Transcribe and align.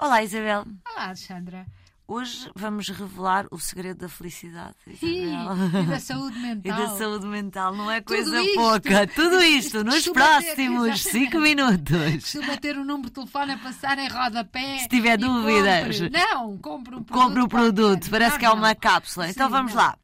Olá, 0.00 0.22
Isabel. 0.22 0.64
Olá, 0.90 1.06
Alexandra. 1.08 1.66
Hoje 2.08 2.50
vamos 2.56 2.88
revelar 2.88 3.46
o 3.50 3.58
segredo 3.58 3.98
da 3.98 4.08
felicidade, 4.08 4.74
Isabel. 4.86 5.82
E 5.82 5.86
da 5.86 6.00
saúde 6.00 6.38
mental. 6.38 6.62
E 6.64 6.86
da 6.86 6.96
saúde 6.96 7.26
mental, 7.26 7.76
não 7.76 7.90
é 7.90 8.00
Tudo 8.00 8.16
coisa 8.16 8.40
isto. 8.42 8.54
pouca. 8.54 9.06
Tudo 9.08 9.40
isto 9.44 9.84
nos 9.84 9.94
Costuma 9.96 10.14
próximos 10.14 10.88
exatamente. 10.88 11.30
5 11.30 11.38
minutos. 11.38 12.32
Costuma 12.32 12.56
ter 12.56 12.78
um 12.78 12.84
número 12.84 13.08
de 13.08 13.12
telefone 13.12 13.52
a 13.52 13.58
passar 13.58 13.98
em 13.98 14.08
rodapé. 14.08 14.78
Se 14.78 14.88
tiver 14.88 15.18
dúvidas. 15.18 16.00
compre. 16.00 16.10
Não, 16.18 16.58
compre 16.58 16.94
um 16.96 17.02
produto. 17.04 17.12
Compre 17.12 17.42
o 17.42 17.48
produto, 17.48 17.86
qualquer. 18.00 18.10
parece 18.10 18.38
que 18.38 18.44
é 18.46 18.48
Não, 18.48 18.56
uma 18.56 18.68
não. 18.68 18.74
cápsula. 18.80 19.28
Então 19.28 19.46
Sim, 19.48 19.52
vamos 19.52 19.74
não. 19.74 19.82
lá. 19.82 19.98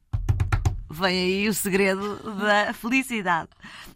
Vem 0.89 1.17
aí 1.19 1.49
o 1.49 1.53
segredo 1.53 2.17
da 2.39 2.71
felicidade. 2.71 3.49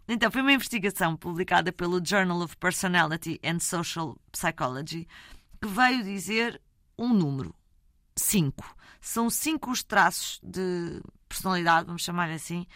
Então, 0.06 0.30
foi 0.30 0.42
uma 0.42 0.52
investigação 0.52 1.16
publicada 1.16 1.72
pelo 1.72 2.04
Journal 2.04 2.42
of 2.42 2.56
Personality 2.58 3.40
and 3.42 3.60
Social 3.60 4.18
Psychology 4.32 5.06
que 5.62 5.68
veio 5.68 6.02
dizer 6.02 6.60
um 6.98 7.14
número: 7.14 7.54
5. 8.16 8.76
São 9.00 9.30
cinco 9.30 9.70
os 9.70 9.82
traços 9.82 10.40
de 10.42 11.00
personalidade, 11.28 11.86
vamos 11.86 12.02
chamar 12.02 12.30
assim, 12.30 12.66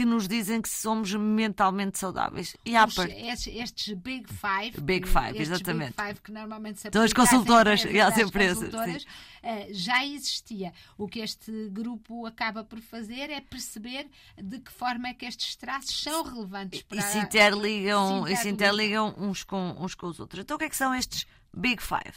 que 0.00 0.06
nos 0.06 0.26
dizem 0.26 0.62
que 0.62 0.68
somos 0.70 1.12
mentalmente 1.12 1.98
saudáveis. 1.98 2.56
E 2.64 2.74
há 2.74 2.86
Os- 2.86 2.94
part... 2.94 3.12
estes, 3.12 3.54
estes 3.54 3.92
Big 3.98 4.26
Five. 4.32 4.80
Big 4.80 5.02
que- 5.02 5.12
Five, 5.12 5.38
exatamente. 5.38 5.94
Big 5.94 6.02
Five 6.08 6.20
que 6.22 6.32
normalmente 6.32 6.80
se 6.80 6.88
São 6.90 7.02
as 7.02 7.10
aplica 7.10 7.22
às 7.22 7.30
consultoras, 7.30 7.84
e 7.84 8.00
às 8.00 8.16
empresas, 8.16 8.70
consultoras, 8.70 9.04
eh, 9.42 9.68
já 9.72 10.02
existia. 10.06 10.72
O 10.96 11.06
que 11.06 11.20
este 11.20 11.68
grupo 11.68 12.24
acaba 12.24 12.64
por 12.64 12.80
fazer 12.80 13.28
é 13.28 13.42
perceber 13.42 14.08
de 14.42 14.58
que 14.60 14.72
forma 14.72 15.08
é 15.08 15.12
que 15.12 15.26
estes 15.26 15.54
traços 15.54 16.02
são 16.02 16.22
relevantes 16.22 16.80
para 16.80 16.96
e 16.96 17.02
se 17.02 17.18
interligam, 17.18 18.24
se 18.24 18.32
e 18.32 18.36
se 18.38 18.48
interligam 18.48 19.14
uns, 19.18 19.44
com, 19.44 19.76
uns 19.78 19.94
com 19.94 20.06
os 20.06 20.18
outros. 20.18 20.40
Então, 20.40 20.54
o 20.54 20.58
que 20.58 20.64
é 20.64 20.70
que 20.70 20.76
são 20.76 20.94
estes 20.94 21.26
Big 21.54 21.82
Five? 21.82 22.16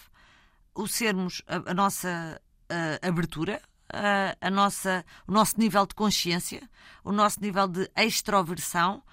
O 0.73 0.87
sermos 0.87 1.41
a, 1.47 1.71
a 1.71 1.73
nossa 1.73 2.41
ah, 2.69 3.05
abertura, 3.05 3.61
ah, 3.93 4.35
a 4.41 4.49
nossa, 4.49 5.05
o 5.27 5.31
nosso 5.31 5.59
nível 5.59 5.85
de 5.85 5.95
consciência, 5.95 6.67
o 7.03 7.11
nosso 7.11 7.39
nível 7.39 7.67
de 7.67 7.89
extroversão, 7.95 9.03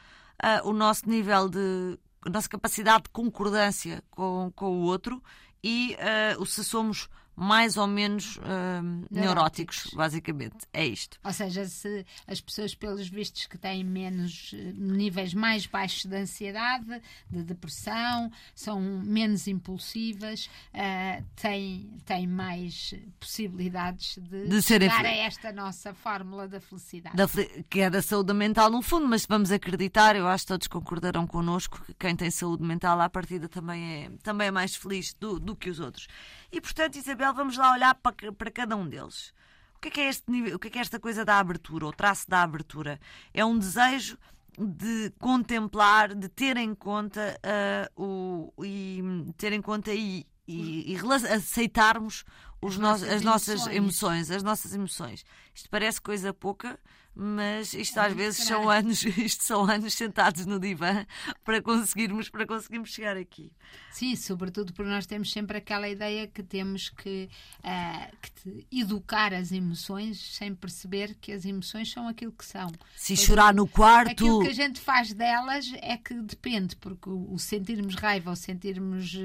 o 0.65 0.73
nosso 0.73 1.09
nível 1.09 1.49
de. 1.49 1.99
a 2.25 2.31
nossa 2.31 2.49
capacidade 2.49 3.05
de 3.05 3.11
concordância 3.11 4.03
com, 4.11 4.51
com 4.57 4.71
o 4.71 4.83
outro 4.85 5.23
e 5.63 5.97
o 6.39 6.47
se 6.47 6.65
somos 6.65 7.11
mais 7.41 7.79
ou 7.79 7.87
menos 7.87 8.39
ah, 8.43 8.83
neuróticos, 9.11 9.91
basicamente. 9.95 10.67
É 10.75 10.85
isto. 10.85 11.19
Ou 11.25 11.33
seja, 11.33 11.65
se 11.65 12.05
as 12.27 12.39
pessoas, 12.39 12.75
pelos 12.75 13.09
vistos, 13.09 13.47
que 13.47 13.57
têm 13.57 13.83
menos 13.83 14.53
eh, 14.55 14.73
níveis 14.77 15.33
mais 15.33 15.65
baixos 15.65 16.05
de 16.05 16.15
ansiedade, 16.15 17.01
de 17.31 17.43
depressão, 17.43 18.31
são 18.55 18.79
menos 18.81 19.47
impulsivas, 19.47 20.51
eh, 20.75 21.23
têm, 21.35 21.91
têm 22.05 22.27
mais 22.27 22.95
possibilidades 23.19 24.19
de, 24.19 24.47
De 24.47 24.61
chegar 24.61 25.07
a 25.07 25.11
esta 25.11 25.51
nossa 25.51 25.95
fórmula 25.95 26.47
da 26.47 26.61
felicidade. 26.61 27.17
da 27.17 27.27
que 27.71 27.81
é 27.81 27.89
da 27.89 28.03
saúde 28.03 28.35
mental 28.35 28.71
no 28.71 28.83
fundo, 28.83 29.09
mas 29.09 29.25
vamos 29.25 29.51
acreditar, 29.51 30.15
eu 30.15 30.29
acho 30.29 30.45
que 30.45 30.49
todos 30.49 30.67
concordarão 30.67 31.27
connosco 31.27 31.83
que 31.87 31.95
quem 31.95 32.15
tem 32.15 32.31
saúde 32.31 32.63
mental 32.63 33.01
à 33.01 33.09
partida 33.09 33.49
também 33.49 34.05
é, 34.05 34.11
também 34.23 34.49
é 34.49 34.51
mais 34.51 34.75
feliz 34.77 35.15
do, 35.15 35.41
do 35.41 35.57
que 35.57 35.71
os 35.71 35.81
outros. 35.81 36.07
E 36.53 36.61
portanto, 36.61 36.97
Isabel, 36.97 37.30
vamos 37.33 37.57
lá 37.57 37.73
olhar 37.73 37.95
para, 37.97 38.33
para 38.33 38.51
cada 38.51 38.77
um 38.77 38.89
deles. 38.89 39.33
O 39.77 39.81
que 39.81 39.89
é 39.89 39.91
que 39.91 40.01
é 40.01 40.09
este 40.09 40.31
nível, 40.31 40.57
o 40.57 40.59
que 40.59 40.69
é 40.69 40.71
que 40.71 40.79
é 40.79 40.81
esta 40.83 41.01
coisa 41.01 41.25
da 41.25 41.39
abertura, 41.39 41.87
o 41.87 41.93
traço 41.93 42.29
da 42.29 42.43
abertura? 42.43 43.01
É 43.33 43.45
um 43.45 43.59
desejo 43.59 44.19
de 44.59 45.11
contemplar, 45.19 46.15
de 46.15 46.29
ter 46.29 46.57
em 46.59 46.75
conta 46.75 47.39
ah, 47.43 47.91
o 47.97 48.53
e 48.63 49.03
ter 49.39 49.53
em 49.55 49.63
conta 49.63 49.91
e, 49.95 50.27
e- 50.47 50.93
e 50.93 50.97
aceitarmos 51.35 52.25
os 52.61 52.77
nossas 52.77 53.09
as 53.09 53.23
nossas 53.23 53.67
emoções. 53.67 53.77
emoções, 53.77 54.31
as 54.31 54.43
nossas 54.43 54.75
emoções. 54.75 55.25
Isto 55.55 55.69
parece 55.71 56.01
coisa 56.01 56.33
pouca, 56.33 56.79
mas 57.15 57.75
isto 57.75 57.99
É 57.99 58.07
às 58.07 58.13
vezes 58.15 58.45
são 58.45 58.71
anos, 58.71 59.03
isto 59.19 59.45
são 59.45 59.65
anos 59.65 59.95
sentados 59.95 60.47
no 60.47 60.59
divã 60.59 61.05
para 61.45 61.61
conseguirmos, 61.61 62.29
para 62.29 62.47
conseguirmos 62.47 62.91
chegar 62.91 63.17
aqui. 63.17 63.53
Sim, 63.91 64.15
sobretudo 64.17 64.73
porque 64.73 64.91
nós 64.91 65.07
temos 65.07 65.31
sempre 65.33 65.59
aquela 65.59 65.89
ideia 65.89 66.27
que 66.27 66.43
temos 66.43 66.89
que, 66.89 67.29
ah, 67.63 68.09
que 68.23 68.67
educar 68.71 69.35
as 69.35 69.53
emoções 69.53 70.37
sem 70.37 70.55
perceber 70.55 71.17
que 71.21 71.33
as 71.33 71.45
emoções 71.45 71.91
são 71.91 72.09
aquilo 72.09 72.33
que 72.33 72.45
são. 72.45 72.69
Se 72.97 73.15
Pois 73.15 73.21
chorar 73.21 73.53
no 73.53 73.67
quarto, 73.67 74.11
Aquilo 74.13 74.43
que 74.43 74.49
a 74.49 74.55
gente 74.55 74.81
faz 74.81 75.13
delas 75.13 75.71
é 75.83 75.97
que 75.97 76.15
depende, 76.15 76.77
porque 76.77 77.11
o, 77.11 77.33
o 77.33 77.39
sentirmos 77.39 77.97
raiva, 77.97 78.31
o 78.31 78.37
sentirmos 78.37 79.17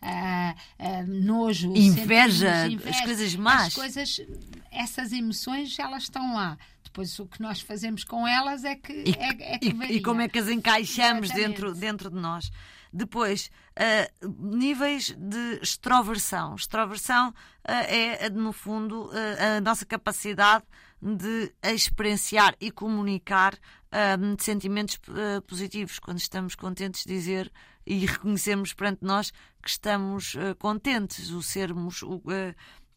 ah, 0.00 0.54
ah, 0.78 1.02
nojo, 1.06 1.74
Inveja, 1.76 2.62
sentirmos 2.62 2.83
as 2.88 3.00
coisas 3.00 3.34
más. 3.34 3.68
as 3.68 3.74
coisas, 3.74 4.20
essas 4.70 5.12
emoções, 5.12 5.78
elas 5.78 6.04
estão 6.04 6.34
lá. 6.34 6.58
Depois 6.94 7.18
o 7.18 7.26
que 7.26 7.42
nós 7.42 7.60
fazemos 7.60 8.04
com 8.04 8.24
elas 8.24 8.62
é 8.62 8.76
que, 8.76 8.92
e, 8.92 9.10
é, 9.18 9.54
é 9.54 9.58
que 9.58 9.66
e- 9.68 9.96
e 9.96 10.00
como 10.00 10.20
é 10.20 10.28
que 10.28 10.38
as 10.38 10.48
encaixamos 10.48 11.24
Exatamente. 11.24 11.48
dentro, 11.60 11.74
dentro 11.74 12.08
de 12.08 12.16
nós. 12.16 12.52
Depois, 12.92 13.50
ah, 13.74 14.08
níveis 14.38 15.10
de 15.18 15.58
extroversão. 15.60 16.54
Extroversão 16.54 17.34
ah, 17.64 17.72
é, 17.82 18.30
no 18.30 18.52
fundo, 18.52 19.10
ah, 19.12 19.56
a 19.56 19.60
nossa 19.60 19.84
capacidade 19.84 20.62
de 21.02 21.52
experienciar 21.64 22.54
e 22.60 22.70
comunicar 22.70 23.58
sentimentos 24.38 24.98
positivos. 25.46 25.98
Quando 25.98 26.18
estamos 26.18 26.54
contentes, 26.54 27.04
dizer 27.04 27.52
e 27.86 28.06
reconhecemos 28.06 28.72
perante 28.72 29.00
nós 29.04 29.30
que 29.62 29.68
estamos 29.68 30.34
contentes, 30.58 31.30
o 31.30 31.42
sermos. 31.42 32.02
O, 32.02 32.22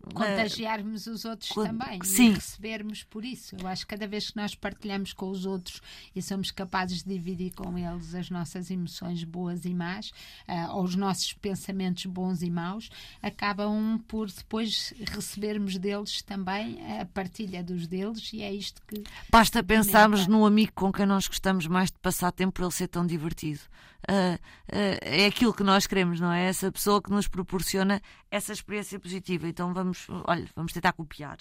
contagiarmos 0.09 1.07
os 1.07 1.25
outros 1.25 1.49
con- 1.51 1.65
também 1.65 1.99
sim. 2.03 2.29
e 2.29 2.33
recebermos 2.33 3.03
por 3.03 3.23
isso. 3.25 3.55
Eu 3.59 3.67
acho 3.67 3.85
que 3.85 3.95
cada 3.95 4.07
vez 4.07 4.29
que 4.29 4.37
nós 4.37 4.55
partilhamos 4.55 5.13
com 5.13 5.29
os 5.29 5.45
outros 5.45 5.81
e 6.15 6.21
somos 6.21 6.51
capazes 6.51 7.03
de 7.03 7.13
dividir 7.13 7.53
com 7.53 7.77
eles 7.77 8.13
as 8.15 8.29
nossas 8.29 8.69
emoções 8.71 9.23
boas 9.23 9.65
e 9.65 9.73
más, 9.73 10.11
ah, 10.47 10.73
ou 10.73 10.83
os 10.83 10.95
nossos 10.95 11.33
pensamentos 11.33 12.05
bons 12.05 12.41
e 12.41 12.49
maus, 12.49 12.89
acabam 13.21 13.99
por 14.07 14.27
depois 14.31 14.93
recebermos 15.11 15.77
deles 15.77 16.21
também 16.21 16.79
a 16.99 17.05
partilha 17.05 17.63
dos 17.63 17.87
deles 17.87 18.31
e 18.33 18.41
é 18.41 18.53
isto 18.53 18.81
que 18.87 19.03
Basta 19.29 19.63
pensarmos 19.63 20.27
num 20.27 20.45
amigo 20.45 20.71
com 20.73 20.91
quem 20.91 21.05
nós 21.05 21.27
gostamos 21.27 21.67
mais 21.67 21.91
de 21.91 21.97
passar 21.99 22.31
tempo 22.31 22.53
por 22.53 22.63
ele 22.63 22.71
ser 22.71 22.87
tão 22.87 23.05
divertido. 23.05 23.61
Ah, 24.07 24.39
ah, 24.71 24.97
é 25.01 25.25
aquilo 25.25 25.53
que 25.53 25.63
nós 25.63 25.85
queremos, 25.85 26.19
não 26.19 26.31
é? 26.31 26.45
Essa 26.45 26.71
pessoa 26.71 27.01
que 27.01 27.11
nos 27.11 27.27
proporciona 27.27 28.01
essa 28.31 28.53
experiência 28.53 28.99
positiva. 28.99 29.47
Então 29.47 29.73
vamos, 29.73 30.07
olha, 30.25 30.47
vamos 30.55 30.71
tentar 30.73 30.93
copiar. 30.93 31.37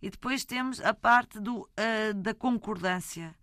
E 0.00 0.10
depois 0.10 0.44
temos 0.44 0.80
a 0.80 0.92
parte 0.92 1.38
do, 1.38 1.68
ah, 1.76 2.12
da 2.14 2.34
concordância. 2.34 3.34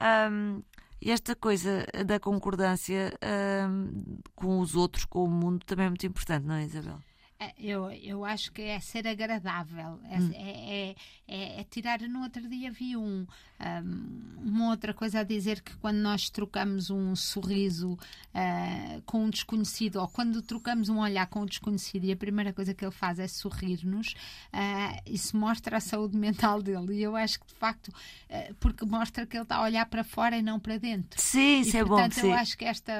Ahm, 0.00 0.62
e 1.02 1.10
esta 1.10 1.34
coisa 1.36 1.86
da 2.06 2.18
concordância 2.20 3.12
ahm, 3.20 4.20
com 4.34 4.60
os 4.60 4.74
outros, 4.74 5.04
com 5.04 5.24
o 5.24 5.30
mundo, 5.30 5.64
também 5.66 5.86
é 5.86 5.88
muito 5.88 6.06
importante, 6.06 6.46
não 6.46 6.54
é, 6.54 6.64
Isabel? 6.64 6.98
É, 7.38 7.52
Eu, 7.58 7.90
eu 7.90 8.24
acho 8.24 8.52
que 8.52 8.62
é 8.62 8.78
ser 8.80 9.06
agradável, 9.08 9.98
é, 10.08 10.18
Hum. 10.20 10.30
é, 10.34 10.90
é- 10.90 10.96
é- 11.26 11.60
é 11.60 11.64
tirar. 11.64 12.00
No 12.02 12.22
outro 12.22 12.46
dia 12.48 12.70
vi 12.70 12.96
um, 12.96 13.26
um, 13.60 14.34
uma 14.38 14.70
outra 14.70 14.94
coisa 14.94 15.20
a 15.20 15.24
dizer 15.24 15.60
que 15.62 15.74
quando 15.78 15.96
nós 15.96 16.28
trocamos 16.30 16.90
um 16.90 17.16
sorriso 17.16 17.98
ah, 18.32 19.00
com 19.06 19.24
um 19.24 19.30
desconhecido, 19.30 19.96
ou 19.96 20.08
quando 20.08 20.42
trocamos 20.42 20.88
um 20.88 20.98
olhar 20.98 21.26
com 21.26 21.42
um 21.42 21.46
desconhecido 21.46 22.04
e 22.04 22.12
a 22.12 22.16
primeira 22.16 22.52
coisa 22.52 22.74
que 22.74 22.84
ele 22.84 22.92
faz 22.92 23.18
é 23.18 23.26
sorrir-nos, 23.28 24.14
ah, 24.52 25.00
isso 25.06 25.36
mostra 25.36 25.76
a 25.78 25.80
saúde 25.80 26.16
mental 26.18 26.62
dele. 26.62 26.94
E 26.98 27.02
eu 27.02 27.16
acho 27.16 27.40
que 27.40 27.46
de 27.46 27.54
facto, 27.54 27.92
ah, 28.30 28.52
porque 28.60 28.84
mostra 28.84 29.26
que 29.26 29.36
ele 29.36 29.42
está 29.44 29.56
a 29.56 29.62
olhar 29.62 29.86
para 29.86 30.04
fora 30.04 30.36
e 30.36 30.42
não 30.42 30.60
para 30.60 30.78
dentro. 30.78 31.20
Sim, 31.20 31.60
isso 31.60 31.76
e, 31.76 31.80
é 31.80 31.82
bom. 31.82 31.90
portanto, 31.90 32.14
sim. 32.14 32.28
eu 32.28 32.34
acho 32.34 32.56
que 32.56 32.64
esta 32.64 32.92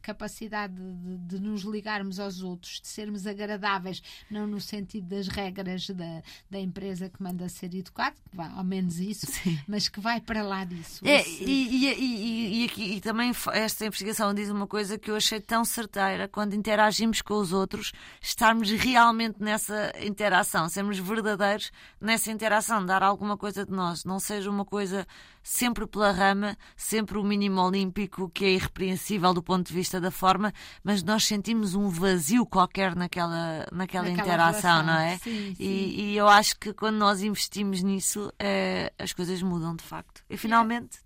capacidade 0.00 0.74
de, 0.74 1.18
de 1.18 1.40
nos 1.40 1.62
ligarmos 1.62 2.18
aos 2.20 2.42
outros, 2.42 2.80
de 2.80 2.88
sermos 2.88 3.26
agradáveis, 3.26 3.91
não 4.30 4.46
no 4.46 4.60
sentido 4.60 5.08
das 5.08 5.28
regras 5.28 5.88
da, 5.90 6.22
da 6.48 6.60
empresa 6.60 7.08
que 7.08 7.22
manda 7.22 7.48
ser 7.48 7.74
educado, 7.74 8.16
que 8.30 8.36
vai, 8.36 8.50
ao 8.50 8.64
menos 8.64 9.00
isso, 9.00 9.26
Sim. 9.26 9.58
mas 9.66 9.88
que 9.88 10.00
vai 10.00 10.20
para 10.20 10.42
lá 10.42 10.64
disso. 10.64 11.06
É, 11.06 11.26
e, 11.28 11.44
e, 11.44 11.86
e, 11.86 12.41
e, 12.62 12.66
aqui, 12.66 12.82
e 12.96 13.00
também 13.00 13.32
esta 13.52 13.86
investigação 13.86 14.32
diz 14.32 14.48
uma 14.48 14.66
coisa 14.66 14.98
que 14.98 15.10
eu 15.10 15.16
achei 15.16 15.40
tão 15.40 15.64
certeira 15.64 16.28
quando 16.28 16.54
interagimos 16.54 17.20
com 17.20 17.34
os 17.34 17.52
outros, 17.52 17.92
estarmos 18.20 18.70
realmente 18.70 19.36
nessa 19.40 19.92
interação, 20.00 20.68
sermos 20.68 20.98
verdadeiros 20.98 21.70
nessa 22.00 22.30
interação, 22.30 22.84
dar 22.84 23.02
alguma 23.02 23.36
coisa 23.36 23.64
de 23.66 23.72
nós, 23.72 24.04
não 24.04 24.20
seja 24.20 24.50
uma 24.50 24.64
coisa 24.64 25.06
sempre 25.42 25.86
pela 25.86 26.12
rama, 26.12 26.56
sempre 26.76 27.18
o 27.18 27.24
mínimo 27.24 27.60
olímpico 27.60 28.30
que 28.30 28.44
é 28.44 28.50
irrepreensível 28.52 29.34
do 29.34 29.42
ponto 29.42 29.66
de 29.66 29.74
vista 29.74 30.00
da 30.00 30.10
forma, 30.10 30.52
mas 30.84 31.02
nós 31.02 31.24
sentimos 31.24 31.74
um 31.74 31.88
vazio 31.88 32.46
qualquer 32.46 32.94
naquela, 32.94 33.66
naquela, 33.72 34.08
Naquela 34.08 34.10
interação, 34.10 34.82
relação. 34.82 34.86
não 34.86 35.00
é? 35.00 35.18
Sim, 35.18 35.54
sim. 35.56 35.62
E, 35.62 36.12
e 36.12 36.16
eu 36.16 36.28
acho 36.28 36.56
que 36.58 36.72
quando 36.72 36.96
nós 36.96 37.22
investimos 37.22 37.82
nisso, 37.82 38.32
eh, 38.38 38.92
as 38.98 39.12
coisas 39.12 39.42
mudam 39.42 39.74
de 39.74 39.82
facto. 39.82 40.22
E 40.30 40.36
finalmente 40.36 41.01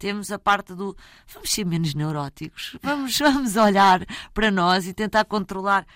temos 0.00 0.32
a 0.32 0.38
parte 0.38 0.74
do 0.74 0.96
vamos 1.32 1.52
ser 1.52 1.64
menos 1.64 1.94
neuróticos, 1.94 2.76
vamos, 2.82 3.16
vamos 3.20 3.54
olhar 3.56 4.04
para 4.32 4.50
nós 4.50 4.86
e 4.86 4.94
tentar 4.94 5.26
controlar 5.26 5.86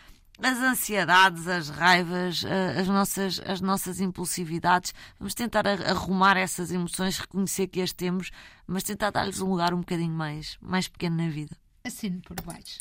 as 0.43 0.59
ansiedades, 0.59 1.49
as 1.49 1.69
raivas, 1.71 2.45
as 2.79 2.89
nossas, 2.89 3.41
as 3.47 3.61
nossas 3.61 4.01
impulsividades. 4.01 4.93
Vamos 5.19 5.33
tentar 5.33 5.67
arrumar 5.67 6.37
essas 6.37 6.71
emoções, 6.71 7.19
reconhecer 7.19 7.69
que 7.69 7.81
as 7.81 7.93
temos, 7.93 8.31
mas 8.67 8.83
tentar 8.83 9.11
dar-lhes 9.11 9.41
um 9.41 9.49
lugar 9.49 9.73
um 9.73 9.79
bocadinho 9.79 10.13
mais, 10.13 10.59
mais 10.61 10.89
pequeno 10.89 11.17
na 11.17 11.29
vida. 11.29 11.57
Assino 11.85 12.21
por 12.21 12.41
baixo. 12.43 12.79